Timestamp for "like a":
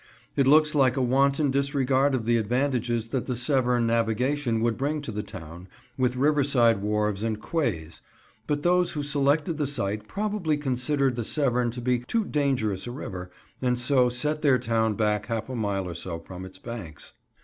0.73-1.01